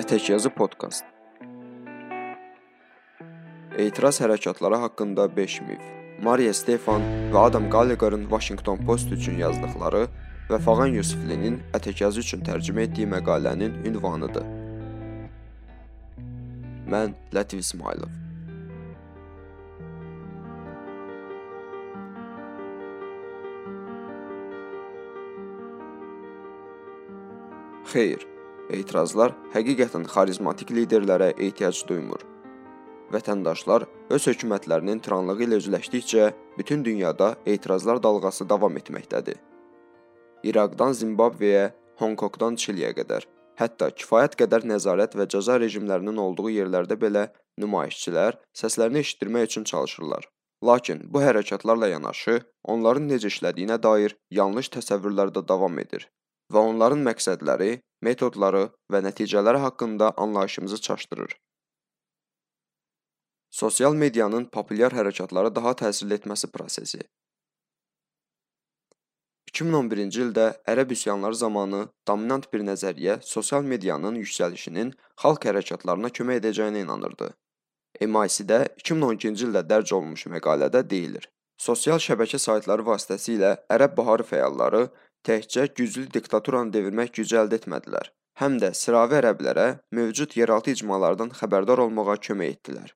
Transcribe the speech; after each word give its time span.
Ətək 0.00 0.30
yazı 0.30 0.48
podkast. 0.56 1.04
Etiraz 3.76 4.20
hərəkatları 4.22 4.78
haqqında 4.80 5.26
5 5.36 5.56
mif. 5.66 5.82
Maria 6.24 6.54
Stefan 6.56 7.04
və 7.34 7.42
Adam 7.50 7.66
Gallagher'ın 7.74 8.22
Washington 8.30 8.80
Post 8.86 9.12
üçün 9.12 9.36
yazdıqları 9.42 10.06
və 10.48 10.60
Fağan 10.64 10.96
Yusiflinin 10.96 11.60
ətək 11.76 12.00
yazı 12.06 12.24
üçün 12.24 12.46
tərcümə 12.48 12.86
etdiyi 12.88 13.10
məqalənin 13.12 13.76
ünvanıdır. 13.92 14.48
Mən 16.88 17.12
Lətif 17.36 17.60
İsmailov. 17.66 18.16
Xeyr, 27.92 28.30
etirazlar 28.76 29.34
həqiqətən 29.54 30.06
xarizmatik 30.10 30.70
liderlərə 30.74 31.32
ehtiyac 31.36 31.80
duymur. 31.88 32.22
Vətəndaşlar 33.10 33.86
öz 34.14 34.26
hökumətlərinin 34.30 35.00
tiranlığı 35.02 35.46
ilə 35.46 35.58
üzləşdikcə 35.62 36.30
bütün 36.58 36.84
dünyada 36.86 37.34
etirazlar 37.46 38.02
dalğası 38.02 38.48
davam 38.48 38.76
etməkdədir. 38.78 39.38
İraqdan 40.46 40.94
Zimbabveyə, 41.00 41.70
Honkonqdan 42.00 42.56
Çiliyə 42.62 42.92
qədər, 42.96 43.26
hətta 43.60 43.90
kifayət 43.92 44.38
qədər 44.40 44.64
nəzarət 44.72 45.18
və 45.18 45.26
cəza 45.34 45.58
rejimlərinin 45.60 46.22
olduğu 46.22 46.54
yerlərdə 46.54 46.96
belə 47.02 47.26
nümayişçilər 47.60 48.38
səslərini 48.62 49.02
eşitdirmək 49.04 49.50
üçün 49.50 49.66
çalışırlar. 49.72 50.30
Lakin 50.64 51.02
bu 51.12 51.20
hərəkatlarla 51.24 51.90
yanaşı 51.90 52.40
onların 52.64 53.10
necə 53.10 53.28
işlədiyinə 53.32 53.82
dair 53.82 54.16
yanlış 54.30 54.70
təsəvvürlər 54.78 55.34
də 55.34 55.44
davam 55.48 55.78
edir 55.82 56.08
və 56.52 56.64
onların 56.72 57.04
məqsədləri, 57.06 57.70
metodları 58.02 58.66
və 58.92 59.04
nəticələri 59.06 59.62
haqqında 59.66 60.12
anlayışımızı 60.16 60.80
çaşdırır. 60.80 61.36
Sosial 63.50 63.94
medianın 63.94 64.44
populyar 64.44 64.94
hərəkatlara 64.94 65.54
daha 65.54 65.72
təsirli 65.84 66.20
etməsi 66.20 66.52
prosesi 66.54 67.00
2011-ci 69.50 70.20
ildə 70.24 70.46
ərəb 70.70 70.92
üsyanları 70.94 71.34
zamanı 71.34 71.80
dominant 72.08 72.46
bir 72.52 72.62
nəzəriyyə 72.66 73.18
sosial 73.26 73.66
medianın 73.66 74.18
yüksəlişinin 74.22 74.92
xalq 75.22 75.46
hərəkatlarına 75.50 76.10
kömək 76.18 76.40
edəcəyinə 76.40 76.84
inanırdı. 76.84 77.32
MIC-də 78.00 78.60
2012-ci 78.82 79.48
ildə 79.48 79.64
dərc 79.66 79.92
olunmuş 79.96 80.28
məqalədə 80.36 80.84
deyilir. 80.90 81.26
Sosial 81.60 81.98
şəbəkə 82.00 82.38
saytları 82.38 82.86
vasitəsilə 82.86 83.56
ərəb 83.74 83.96
baharı 83.98 84.24
fəalları 84.30 84.86
təkcə 85.26 85.66
güclü 85.76 86.06
diktaturanı 86.14 86.72
devirmək 86.76 87.12
gücü 87.18 87.40
əldə 87.42 87.60
etmədilər, 87.60 88.12
həm 88.42 88.56
də 88.62 88.72
sıravi 88.82 89.20
ərəblərə 89.20 89.66
mövcud 89.98 90.36
yeraltı 90.40 90.76
icmalardan 90.76 91.34
xəbərdar 91.40 91.84
olmağa 91.86 92.16
kömək 92.28 92.56
etdilər. 92.56 92.94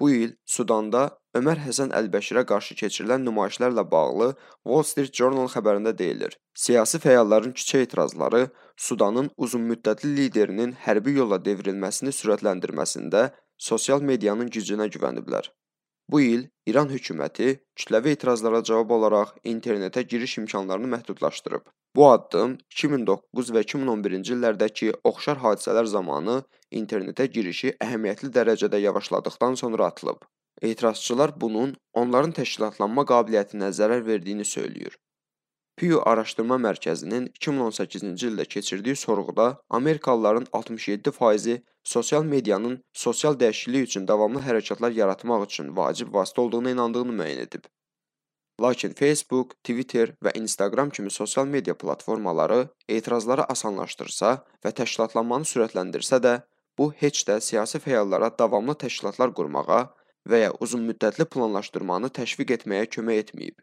Bu 0.00 0.10
il 0.12 0.32
Sudanda 0.44 1.02
Ömər 1.36 1.60
Həsən 1.64 1.92
Əlbəşirə 1.96 2.42
qarşı 2.48 2.74
keçirilən 2.80 3.24
nümayişlərlə 3.24 3.84
bağlı 3.92 4.28
Wall 4.68 4.84
Street 4.88 5.14
Journal 5.16 5.48
xəbərində 5.52 5.92
deyilir. 5.96 6.36
Siyasi 6.56 7.00
fəalların 7.00 7.54
küçə 7.56 7.82
etirazları 7.86 8.42
Sudanın 8.76 9.30
uzunmüddətli 9.36 10.12
liderinin 10.18 10.74
hərbi 10.84 11.16
yolla 11.18 11.40
devrilməsini 11.48 12.12
sürətləndirməsində 12.18 13.30
sosial 13.68 14.04
medianın 14.12 14.52
gücünə 14.52 14.88
güvəniblər. 14.92 15.48
Bu 16.08 16.20
il 16.22 16.42
İran 16.70 16.90
hökuməti 16.90 17.48
kütləvi 17.78 18.12
etirazlara 18.16 18.60
cavab 18.68 18.92
olaraq 18.96 19.32
internetə 19.52 20.02
giriş 20.12 20.38
imkanlarını 20.42 20.90
məhdudlaşdırıb. 20.94 21.64
Bu 21.96 22.04
addım 22.10 22.56
2009 22.74 23.50
və 23.56 23.62
2011-ci 23.66 24.34
illərdəki 24.36 24.92
oxşar 25.10 25.40
hadisələr 25.44 25.88
zamanı 25.92 26.36
internetə 26.80 27.26
girişi 27.36 27.72
əhəmiyyətli 27.86 28.30
dərəcədə 28.38 28.80
yavaşladıqdan 28.84 29.58
sonra 29.62 29.86
atılıb. 29.86 30.22
Etirazçılar 30.62 31.34
bunun 31.40 31.74
onların 31.92 32.36
təşkilatlanma 32.38 33.06
qabiliyyətinə 33.12 33.72
zərər 33.80 34.06
verdiyini 34.06 34.46
söyləyir. 34.54 34.94
Pew 35.76 35.98
Araşdırma 36.08 36.56
Mərkəzinin 36.64 37.26
2018-ci 37.36 38.30
ildə 38.30 38.44
keçirdiyi 38.52 38.96
sorğuda 38.96 39.46
Amerikalıların 39.78 40.46
67%-i 40.58 41.56
sosial 41.84 42.24
medianın 42.24 42.78
sosial 42.92 43.36
dəyişiklik 43.42 43.84
üçün 43.88 44.06
davamlı 44.08 44.40
hərəkatlar 44.46 44.96
yaratmaq 45.00 45.44
üçün 45.48 45.68
vacib 45.76 46.14
vasitə 46.14 46.40
olduğuna 46.46 46.72
inandığını 46.76 47.18
müəyyən 47.18 47.42
edib. 47.44 47.68
Lakin 48.64 48.96
Facebook, 49.02 49.52
Twitter 49.68 50.14
və 50.24 50.32
Instagram 50.40 50.90
kimi 50.90 51.10
sosial 51.10 51.46
media 51.46 51.76
platformaları 51.84 52.62
etirazları 52.88 53.44
asanlaşdırsa 53.56 54.32
və 54.64 54.76
təşkilatlanmanı 54.80 55.52
sürətləndirsə 55.52 56.22
də, 56.24 56.36
bu 56.78 56.92
heç 57.04 57.26
də 57.28 57.40
siyasi 57.50 57.84
fəallara 57.84 58.32
davamlı 58.38 58.80
təşkilatlar 58.86 59.36
qurmağa 59.36 59.84
və 60.32 60.44
ya 60.46 60.50
uzunmüddətli 60.60 61.28
planlaşdırmanı 61.36 62.14
təşviq 62.22 62.56
etməyə 62.60 62.88
kömək 62.96 63.26
etməyib. 63.26 63.60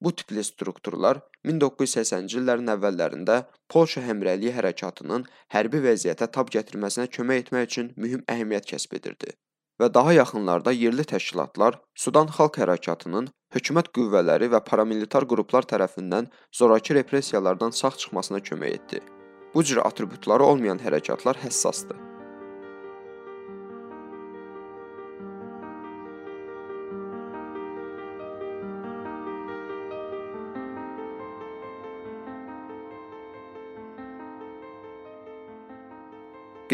Bu 0.00 0.12
tipli 0.16 0.44
strukturlar 0.44 1.22
1980-ci 1.48 2.42
illərin 2.42 2.74
əvvəllərində 2.74 3.40
Polşa 3.72 4.04
həmrəyliyi 4.04 4.52
hərəkatının 4.58 5.24
hərbi 5.56 5.80
vəziyyətə 5.88 6.28
tab 6.36 6.52
gətirməsinə 6.52 7.08
kömək 7.16 7.46
etmək 7.46 7.68
üçün 7.70 7.90
mühüm 7.96 8.24
əhəmiyyət 8.36 8.72
kəsb 8.74 8.96
edirdi 9.00 9.36
və 9.80 9.88
daha 9.94 10.12
yaxınlarda 10.16 10.72
yerli 10.72 11.04
təşkilatlar 11.12 11.78
Sudan 12.04 12.30
xalq 12.36 12.60
hərəkatının 12.62 13.28
hökumət 13.56 13.92
qüvvələri 13.96 14.48
və 14.52 14.62
paramilitar 14.70 15.26
qruplar 15.28 15.68
tərəfindən 15.72 16.30
zorakı 16.60 16.96
repressiyalardan 17.00 17.76
sağ 17.80 17.90
çıxmasına 18.02 18.40
kömək 18.48 18.78
etdi. 18.80 19.00
Bu 19.54 19.64
cür 19.64 19.84
atributları 19.84 20.44
olmayan 20.44 20.80
hərəkatlar 20.82 21.40
həssasdır. 21.44 21.96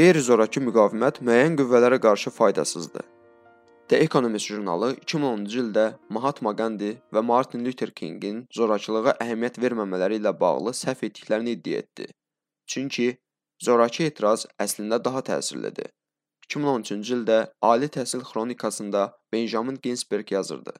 Qeyri-zorakı 0.02 0.58
müqavimət 0.66 1.18
müəyyən 1.22 1.52
qüvvələrə 1.60 1.98
qarşı 2.02 2.30
faydasızdır. 2.34 3.04
The 3.88 4.00
Economist 4.04 4.48
jurnalı 4.50 4.88
2010-cu 4.94 5.60
ildə 5.60 5.84
Mahatma 6.16 6.52
Gandhi 6.60 6.88
və 7.14 7.22
Martin 7.28 7.62
Luther 7.66 7.92
Kingin 8.00 8.40
zorakılığa 8.56 9.14
əhəmiyyət 9.22 9.60
verməmələri 9.62 10.18
ilə 10.18 10.32
bağlı 10.40 10.72
səhv 10.80 11.06
etdiklərini 11.06 11.54
iddia 11.54 11.84
etdi. 11.84 12.08
Çünki 12.66 13.06
zorakı 13.68 14.08
etiraz 14.08 14.48
əslində 14.66 14.98
daha 15.04 15.22
təsirlidir. 15.30 15.94
2013-cü 16.48 17.16
ildə 17.20 17.38
Ali 17.70 17.92
Təhsil 18.00 18.26
Xronikasında 18.32 19.06
Benjamin 19.32 19.78
Ginsberg 19.86 20.34
yazırdı. 20.34 20.74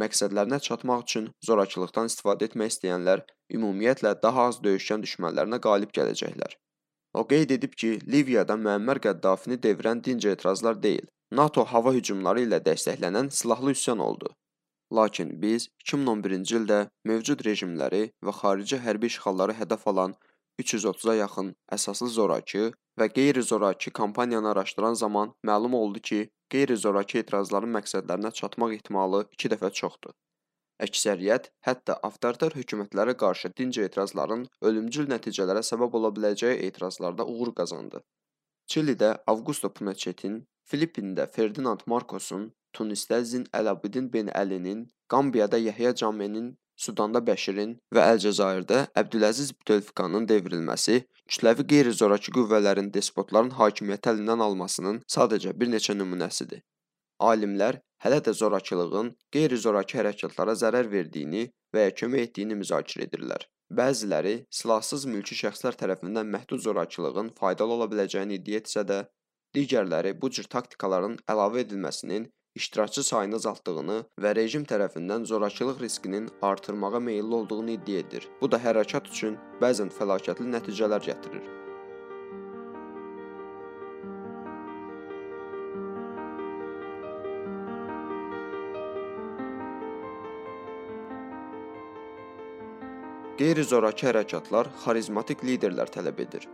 Məqsədlərinə 0.00 0.64
çatmaq 0.70 1.04
üçün 1.10 1.32
zorakılıqdan 1.44 2.08
istifadə 2.08 2.48
etmək 2.48 2.72
istəyənlər 2.78 3.28
ümumiyyətlə 3.52 4.16
daha 4.26 4.52
az 4.54 4.64
döyüşkən 4.64 5.04
düşmənlərinə 5.04 5.60
qalib 5.68 5.92
gələcəklər. 5.92 6.63
O 7.14 7.26
qeyd 7.30 7.50
edib 7.54 7.74
ki, 7.80 7.90
Liviyada 8.12 8.54
Müəmmər 8.58 8.98
Qəddafini 9.02 9.58
devirən 9.66 10.00
dinc 10.06 10.24
etirazlar 10.30 10.80
deyil, 10.86 11.04
NATO 11.40 11.64
hava 11.72 11.92
hücumları 11.94 12.42
ilə 12.46 12.58
dəstəklənən 12.68 13.30
silahlı 13.40 13.74
üsyan 13.76 14.02
oldu. 14.06 14.32
Lakin 14.98 15.30
biz 15.42 15.68
2011-ci 15.84 16.56
ildə 16.60 16.80
mövcud 17.10 17.44
rejimləri 17.46 18.02
və 18.26 18.34
xarici 18.40 18.80
hərbi 18.86 19.10
işğalları 19.12 19.56
hədəf 19.60 19.86
alan 19.92 20.16
330-a 20.62 21.14
yaxın 21.20 21.54
əsaslı 21.76 22.10
zorakı 22.16 22.66
və 23.00 23.08
qeyri-zorakı 23.18 23.94
kampaniyanı 24.00 24.50
araşdıran 24.50 24.98
zaman 25.04 25.32
məlum 25.46 25.74
oldu 25.82 26.02
ki, 26.10 26.20
qeyri-zorakı 26.50 27.22
etirazların 27.22 27.74
məqsədlərinə 27.78 28.34
çatmaq 28.40 28.74
ehtimalı 28.78 29.24
2 29.38 29.54
dəfə 29.54 29.72
çoxdur. 29.82 30.14
Əksəriyyət 30.82 31.50
hətta 31.66 31.94
avtoritar 32.08 32.56
hökumətlərə 32.58 33.14
qarşı 33.22 33.52
dinc 33.58 33.78
etirazların 33.84 34.48
ölümcül 34.70 35.06
nəticələrə 35.12 35.62
səbəb 35.68 35.94
ola 36.00 36.10
biləcəyi 36.16 36.64
etirazlarda 36.68 37.26
uğur 37.34 37.52
qazandı. 37.60 38.02
Çilidə 38.70 39.12
Avgusto 39.30 39.70
Pinochetin, 39.70 40.42
Filippində 40.66 41.28
Ferdinand 41.30 41.84
Marcosun, 41.86 42.50
Tunisdə 42.74 43.22
Zin 43.22 43.46
Əlabidin 43.54 44.10
Ben 44.12 44.32
Əlinin, 44.42 44.86
Qambiyada 45.12 45.60
Yəhya 45.62 45.94
Camenin, 46.00 46.54
Sudanda 46.76 47.20
Bəşirin 47.22 47.76
və 47.94 48.04
Əlcəzairdə 48.14 48.78
Əbdüləziz 48.98 49.52
Bütövfiqanın 49.60 50.26
devrilməsi 50.30 51.04
kütləvi 51.30 51.66
qeyri-zorakı 51.72 52.34
qüvvələrin 52.34 52.90
despotların 52.96 53.52
hakimiyyəti 53.60 54.10
əlindən 54.12 54.42
almasının 54.48 55.02
sadəcə 55.16 55.54
bir 55.60 55.70
neçə 55.76 55.94
nümunəsidir. 55.94 56.64
Alimlər 57.22 57.78
hələ 58.04 58.20
də 58.26 58.34
zorakılığın 58.36 59.10
qeyri-zorakı 59.34 59.98
hərəkatlara 60.00 60.54
zərər 60.60 60.90
verdiyini 60.92 61.48
və 61.74 61.88
ya 61.88 61.96
kömək 62.00 62.28
etdiyini 62.28 62.58
müzakirə 62.60 63.08
edirlər. 63.08 63.48
Bəziləri 63.72 64.34
silahsız 64.52 65.06
mülki 65.10 65.36
şəxslər 65.40 65.78
tərəfindən 65.80 66.28
məhdud 66.36 66.60
zorakılığın 66.66 67.32
faydalı 67.38 67.78
ola 67.78 67.88
biləcəyini 67.92 68.38
iddia 68.38 68.60
etsə 68.60 68.84
də, 68.90 69.00
digərləri 69.56 70.12
bu 70.20 70.30
cür 70.36 70.50
taktikaların 70.56 71.16
əlavə 71.32 71.64
edilməsinin 71.64 72.28
iştirakçı 72.54 73.02
sayını 73.08 73.40
azaltdığını 73.40 73.98
və 74.20 74.34
rejim 74.36 74.68
tərəfindən 74.70 75.24
zorakılıq 75.30 75.80
riskinin 75.82 76.28
artırmağa 76.42 77.00
meylli 77.00 77.34
olduğunu 77.40 77.70
iddia 77.78 78.04
edir. 78.04 78.28
Bu 78.40 78.50
da 78.50 78.60
hərəkat 78.68 79.10
üçün 79.10 79.38
bəzən 79.62 79.90
fəlakətli 79.98 80.46
nəticələr 80.54 81.02
gətirir. 81.08 81.48
Qeyri-zorakı 93.44 94.06
hərəkatlar 94.06 94.70
xarizmatik 94.80 95.42
liderlər 95.44 95.90
tələb 95.92 96.20
edir. 96.22 96.44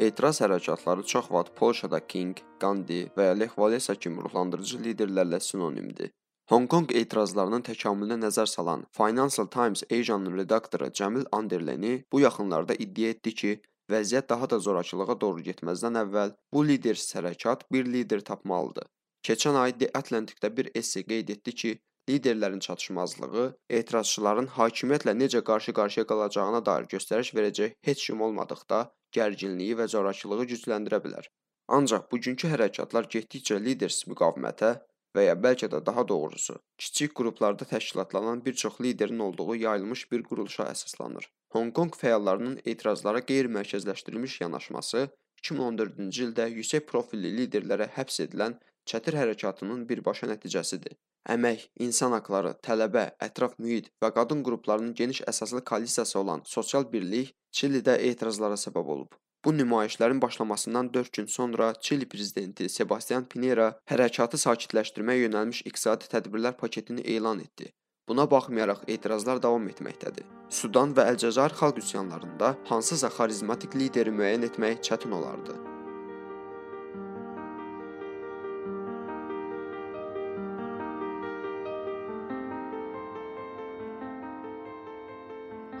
Etiraz 0.00 0.38
hərəkatları 0.40 1.02
çox 1.10 1.26
vaxt 1.34 1.52
Polşada 1.58 1.98
King, 2.12 2.38
Gandhi 2.62 3.02
və 3.18 3.26
ya 3.26 3.34
Lech 3.36 3.52
Walesa 3.60 3.94
kimi 4.00 4.24
ruhlandırıcı 4.24 4.78
liderlərlə 4.86 5.42
sinonimdir. 5.44 6.08
Honkonq 6.48 6.94
etirazlarının 7.02 7.66
təkamülünə 7.68 8.16
nəzər 8.22 8.48
salan 8.48 8.86
Financial 8.96 9.50
Times 9.58 9.84
Asianın 9.90 10.38
redaktoru 10.40 10.88
Cəmil 11.00 11.28
Anderleni 11.38 11.92
bu 12.12 12.22
yaxınlarda 12.24 12.78
iddia 12.86 13.12
etdi 13.12 13.34
ki, 13.42 13.52
vəziyyət 13.92 14.30
daha 14.32 14.48
da 14.54 14.58
zorakılığa 14.68 15.20
doğru 15.20 15.44
getməzdən 15.50 16.00
əvvəl 16.06 16.32
bu 16.54 16.64
lidersiz 16.70 17.18
hərəkat 17.18 17.68
bir 17.68 17.92
lider 17.92 18.24
tapmalıdır. 18.24 18.88
Keçən 19.28 19.60
ay 19.66 19.76
The 19.76 19.92
Atlantic-də 20.00 20.56
bir 20.56 20.72
esse 20.74 21.04
qeyd 21.04 21.36
etdi 21.36 21.54
ki, 21.60 21.78
liderlərin 22.10 22.60
çatışmazlığı 22.66 23.46
etirazçıların 23.78 24.50
hakimiyyətlə 24.58 25.14
necə 25.22 25.42
qarşı-qarşıya 25.50 26.06
qalacağına 26.10 26.60
dair 26.66 26.90
göstəriş 26.92 27.32
verəcək 27.38 27.78
heç 27.88 28.06
kim 28.06 28.20
olmadıqda 28.26 28.82
gərginliyi 29.18 29.78
və 29.80 29.88
zorakılığı 29.94 30.46
gücləndirə 30.52 31.02
bilər. 31.06 31.30
Ancaq 31.78 32.10
bugünkü 32.12 32.52
hərəkatlar 32.52 33.08
getdikcə 33.14 33.58
lidersiz 33.62 34.06
müqavimətə 34.12 34.70
və 35.16 35.24
ya 35.26 35.34
bəlkə 35.46 35.68
də 35.72 35.80
daha 35.86 36.04
doğrusu, 36.08 36.58
kiçik 36.78 37.14
qruplarda 37.18 37.64
təşkilatlanan 37.72 38.44
bir 38.44 38.54
çox 38.62 38.80
liderin 38.80 39.18
olduğu 39.26 39.56
yayılmış 39.56 40.12
bir 40.12 40.22
quruluşa 40.28 40.68
əsaslanır. 40.74 41.26
Honkonq 41.56 41.98
fəallarının 42.02 42.60
etirazlara 42.72 43.22
qeyri-mərkəzləşdirilmiş 43.30 44.40
yanaşması 44.42 45.08
2014-cü 45.42 46.28
ildə 46.28 46.48
yüksək 46.58 46.86
profilli 46.90 47.32
liderlərə 47.40 47.88
həbs 47.98 48.22
edilən 48.26 48.58
çətir 48.92 49.18
hərəkatının 49.22 49.88
birbaşa 49.88 50.30
nəticəsidir. 50.30 50.94
Əmək, 51.26 51.64
insan 51.82 52.12
haqları, 52.14 52.52
tələbə, 52.62 53.08
ətraf 53.26 53.56
mühit 53.58 53.88
və 54.02 54.12
qadın 54.14 54.44
qruplarının 54.46 54.94
geniş 54.94 55.24
əsaslı 55.26 55.64
koalisiyası 55.66 56.20
olan 56.20 56.44
Sosial 56.46 56.86
Birlik 56.92 57.32
Çilidə 57.50 57.96
etirazlara 58.10 58.54
səbəb 58.60 58.92
olub. 58.94 59.16
Bu 59.44 59.52
nümayişlərin 59.58 60.22
başlamasından 60.22 60.94
4 60.94 61.12
gün 61.12 61.26
sonra 61.26 61.72
Çili 61.80 62.08
prezidenti 62.08 62.68
Sebastian 62.68 63.24
Pinera 63.24 63.68
hərəkatı 63.90 64.38
sakitləşdirməyə 64.42 65.26
yönəlmiş 65.26 65.62
iqtisadi 65.66 66.10
tədbirlər 66.14 66.56
paketini 66.62 67.00
elan 67.00 67.40
etdi. 67.40 67.72
Buna 68.08 68.30
baxmayaraq 68.30 68.84
etirazlar 68.86 69.42
davam 69.42 69.66
etməkdədir. 69.70 70.26
Sudan 70.50 70.94
və 70.94 71.08
Əlcəzair 71.12 71.54
xalq 71.58 71.80
üsyanlarında 71.82 72.56
hansısa 72.70 73.10
xarizmatik 73.18 73.74
lideri 73.74 74.14
müəyyən 74.14 74.46
etmək 74.50 74.84
çətin 74.90 75.14
olardı. 75.18 75.75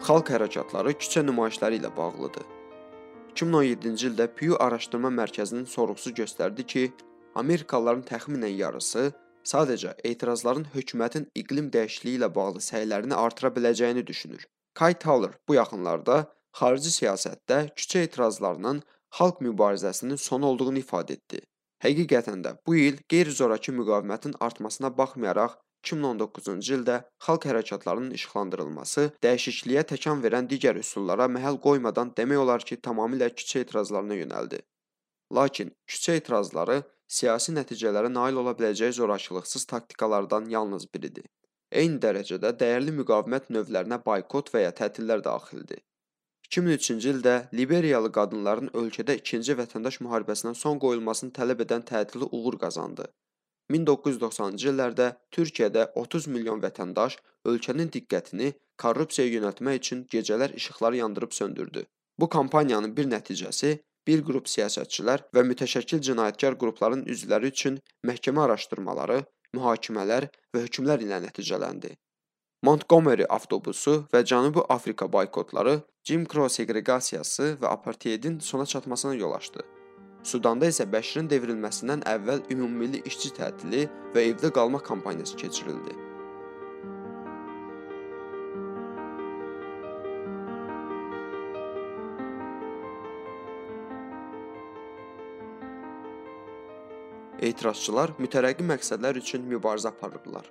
Xalq 0.06 0.28
hərəkatları 0.30 0.92
küçə 1.02 1.24
nümayişləri 1.26 1.80
ilə 1.80 1.88
bağlıdır. 1.96 2.44
2017-ci 3.32 4.04
ildə 4.12 4.26
Pew 4.38 4.54
Araşdırma 4.62 5.10
Mərkəzinin 5.16 5.64
sorğusu 5.66 6.12
göstərdi 6.20 6.66
ki, 6.72 6.82
Amerikalıların 7.40 8.04
təxminən 8.06 8.54
yarısı 8.54 9.08
sadəcə 9.52 9.96
etirazların 10.10 10.68
hökumətin 10.76 11.26
iqlim 11.42 11.72
dəyişikliyi 11.74 12.20
ilə 12.20 12.28
bağlı 12.38 12.62
səylərini 12.68 13.18
artıra 13.18 13.50
biləcəyini 13.56 14.06
düşünür. 14.06 14.46
Kay 14.78 14.94
Taylor 14.94 15.34
bu 15.48 15.58
yaxınlarda 15.58 16.20
xarici 16.60 16.94
siyasətdə 17.00 17.58
küçə 17.74 18.06
etirazlarının 18.06 18.84
xalq 19.18 19.42
mübarizəsinin 19.48 20.22
sonu 20.28 20.52
olduğunu 20.52 20.84
ifadə 20.86 21.18
etdi. 21.18 21.42
Həqiqətən 21.82 22.46
də 22.46 22.54
bu 22.66 22.78
il 22.78 23.02
qeyri-zorakı 23.10 23.74
müqavimətin 23.80 24.38
artmasına 24.40 24.94
baxmayaraq 24.98 25.58
2019-cu 25.84 26.74
ildə 26.76 26.96
xalq 27.26 27.46
hərəkatlarının 27.50 28.14
işıqlandırılması 28.18 29.04
dəyişikliyə 29.26 29.84
təkan 29.92 30.22
verən 30.24 30.48
digər 30.50 30.80
üsullara 30.80 31.28
məhəl 31.36 31.60
qoymadan 31.66 32.12
demək 32.20 32.42
olar 32.44 32.66
ki, 32.68 32.78
tamamilə 32.88 33.28
küçə 33.38 33.62
etirazlarına 33.64 34.18
yönəldi. 34.22 34.60
Lakin 35.38 35.72
küçə 35.90 36.16
etirazları 36.20 36.82
siyasi 37.18 37.54
nəticələrə 37.58 38.12
nail 38.12 38.40
ola 38.42 38.54
biləcəyi 38.58 38.96
zorakılıqsız 38.98 39.64
taktikalardan 39.72 40.48
yalnız 40.56 40.86
biridir. 40.94 41.26
Eyni 41.72 42.00
dərəcədə 42.04 42.54
dəyərli 42.62 42.94
müqavimət 43.00 43.50
növlərinə 43.56 43.98
boykot 44.06 44.52
və 44.54 44.66
ya 44.66 44.72
tətillər 44.80 45.22
daxildir. 45.26 45.82
2003-cü 46.46 47.12
ildə 47.12 47.36
Liberiyalı 47.58 48.12
qadınların 48.18 48.70
ölkədə 48.80 49.16
ikinci 49.20 49.56
vətəndaş 49.60 50.00
müharibəsinə 50.06 50.54
son 50.54 50.78
qoyulmasını 50.82 51.34
tələb 51.38 51.64
edən 51.66 51.82
tətili 51.90 52.28
uğur 52.30 52.58
qazandı 52.62 53.08
1990-cı 53.72 54.70
illərdə 54.72 55.08
Türkiyədə 55.34 55.88
30 56.02 56.28
milyon 56.34 56.62
vətəndaş 56.62 57.18
ölkənin 57.50 57.90
diqqətini 57.94 58.52
korrupsiyaya 58.82 59.32
yönəltmək 59.38 59.82
üçün 59.82 60.06
gecələr 60.12 60.54
işıqları 60.60 61.02
yandırıb 61.02 61.32
söndürdü. 61.32 61.84
Bu 62.20 62.28
kampaniyanın 62.28 62.96
bir 62.96 63.10
nəticəsi 63.10 63.76
bir 64.06 64.22
qrup 64.24 64.48
siyasətçilər 64.50 65.26
və 65.34 65.44
mütəşəkkil 65.50 66.02
cinayətkar 66.08 66.56
qrupların 66.60 67.04
üzvləri 67.12 67.50
üçün 67.52 67.80
məhkəmə 68.06 68.44
araşdırmaları, 68.46 69.22
mühakimələr 69.56 70.28
və 70.54 70.66
hökmlər 70.66 71.02
ilə 71.06 71.20
nəticələndi. 71.26 71.96
Montgomery 72.66 73.26
avtobusu 73.30 74.06
və 74.12 74.22
Cənubi 74.30 74.64
Afrika 74.76 75.10
boykotları 75.12 75.80
Jim 76.06 76.24
Crow 76.24 76.48
seqreqasiyası 76.58 77.56
və 77.60 77.72
apartheidin 77.72 78.38
sona 78.40 78.66
çatmasına 78.66 79.14
yol 79.14 79.32
açdı. 79.32 79.66
Sudanda 80.22 80.70
isə 80.70 80.86
Bəşirin 80.90 81.28
devrilməsindən 81.30 82.02
əvvəl 82.08 82.42
ümummilli 82.54 83.02
işçi 83.10 83.32
tətili 83.36 83.86
və 84.14 84.24
evdə 84.32 84.50
qalma 84.54 84.82
kampaniyası 84.82 85.36
keçirildi. 85.36 85.96
Etirazçılar 97.46 98.14
mütərəqqi 98.18 98.64
məqsədlər 98.64 99.18
üçün 99.20 99.42
mübarizə 99.46 99.92
aparırlar. 99.92 100.46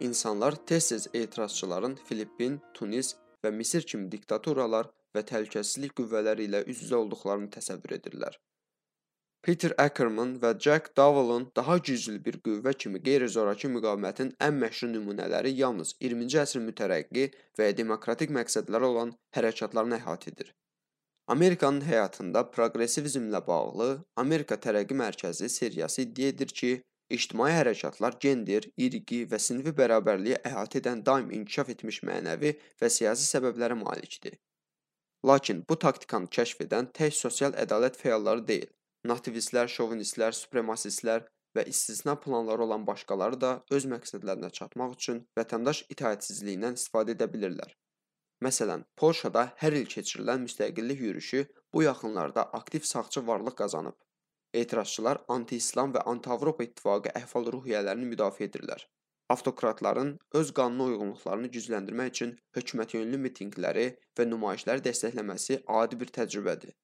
İnsanlar 0.00 0.52
tez-tez 0.66 1.08
etirazçıların 1.14 1.94
Filippin, 2.04 2.60
Tunis 2.74 3.14
və 3.44 3.50
Misir 3.50 3.82
kimi 3.82 4.10
diktaturalar 4.12 4.90
və 5.16 5.24
təhlükəsizlik 5.30 5.96
qüvvələri 6.00 6.50
ilə 6.50 6.62
üz-üzə 6.72 7.00
olduqlarını 7.04 7.50
təsəvvür 7.56 7.96
edirlər. 7.98 8.36
Peter 9.46 9.72
Ackerman 9.78 10.32
və 10.42 10.50
Jack 10.58 10.96
Dowell'ın 10.98 11.44
daha 11.56 11.76
güclü 11.88 12.16
bir 12.24 12.38
qüvvə 12.46 12.72
kimi 12.82 13.00
qeyri-zorakı 13.08 13.68
müqavimətin 13.74 14.32
ən 14.46 14.56
məşhur 14.62 14.90
nümunələri 14.94 15.52
yalnız 15.60 15.92
20-ci 16.06 16.40
əsr 16.42 16.64
mütərəqqi 16.64 17.26
və 17.58 17.68
demokratik 17.80 18.32
məqsədləri 18.38 18.88
olan 18.88 19.12
hərəkatlarını 19.38 20.00
əhatə 20.00 20.32
edir. 20.32 20.50
Amerikanın 21.34 21.86
həyatında 21.86 22.42
proqressivizmlə 22.56 23.40
bağlı 23.46 23.86
Amerika 24.24 24.58
Tərəqqi 24.66 24.98
Mərkəzi 24.98 25.48
seriyası 25.58 26.02
iddia 26.02 26.34
edir 26.34 26.52
ki, 26.60 26.72
ictimai 27.18 27.52
hərəkatlar 27.54 28.18
gender, 28.26 28.66
irqi 28.88 29.20
və 29.30 29.40
sinfi 29.46 29.72
bərabərliyi 29.80 30.42
əhatə 30.50 30.82
edən 30.82 31.06
daim 31.06 31.30
inkişaf 31.38 31.70
etmiş 31.74 32.02
mənəvi 32.10 32.52
və 32.82 32.90
siyasi 32.98 33.30
səbəblərə 33.30 33.78
malikdir. 33.82 34.38
Lakin 35.26 35.64
bu 35.68 35.74
taktikanı 35.82 36.28
kəşf 36.36 36.60
edən 36.62 36.86
tək 36.96 37.14
sosial 37.18 37.56
ədalət 37.58 37.96
fəalları 37.98 38.44
deyil, 38.46 38.68
nativistlər, 39.10 39.66
şovinistlər, 39.76 40.36
supremasistlər 40.38 41.24
və 41.56 41.64
istisna 41.72 42.14
planları 42.20 42.62
olan 42.66 42.84
başqaları 42.86 43.40
da 43.40 43.50
öz 43.78 43.88
məqsədlərinə 43.92 44.52
çatmaq 44.58 44.94
üçün 44.98 45.24
vətəndaş 45.38 45.82
itaətsizliyindən 45.94 46.78
istifadə 46.78 47.16
edə 47.16 47.26
bilirlər. 47.32 47.74
Məsələn, 48.44 48.84
Polşada 49.00 49.48
hər 49.62 49.74
il 49.80 49.86
keçirilən 49.90 50.44
müstəqillik 50.46 51.00
yürüşü 51.08 51.46
bu 51.74 51.82
yaxınlarda 51.82 52.44
aktiv 52.60 52.86
sağçı 52.92 53.26
varlıq 53.26 53.56
qazanıb. 53.62 53.96
Etirazçılar 54.54 55.24
anti-İslam 55.28 55.94
və 55.96 56.04
anti-Avropa 56.12 56.64
İttifaqı 56.68 57.16
əhval-ruhiyyələrini 57.22 58.12
müdafiə 58.12 58.46
edirlər. 58.50 58.86
Avtokratların 59.28 60.18
öz 60.38 60.50
qanuna 60.54 60.84
uyğunluqlarını 60.88 61.48
gücləndirmək 61.54 62.10
üçün 62.12 62.34
hökumətyönlü 62.58 63.18
mitinqləri 63.22 63.86
və 64.18 64.26
nümayişləri 64.30 64.84
dəstəkləməsi 64.84 65.56
adi 65.78 65.98
bir 66.02 66.12
təcrübədir. 66.18 66.76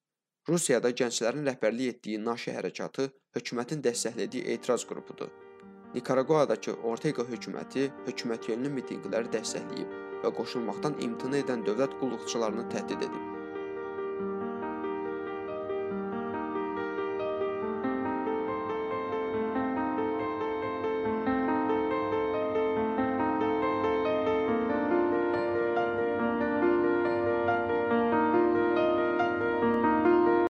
Rusiyada 0.48 0.90
gənclərin 1.00 1.46
rəhbərlik 1.46 1.94
etdiyi 1.94 2.18
Naşi 2.24 2.50
hərəkatı 2.56 3.06
hökumətin 3.38 3.84
dəstəklədiyi 3.86 4.56
etiraz 4.56 4.86
qrupudur. 4.90 5.30
Nikaraguadakı 5.94 6.74
Ortega 6.92 7.28
hökuməti 7.30 7.90
hökumətyönlü 8.08 8.72
mitinqləri 8.80 9.30
dəstəkləyib 9.36 9.94
və 10.24 10.34
qoşulmaqdan 10.40 10.98
imtina 11.06 11.44
edən 11.44 11.62
dövlət 11.68 11.94
qulluqçularını 12.00 12.66
təhdid 12.74 13.06
edib. 13.06 13.31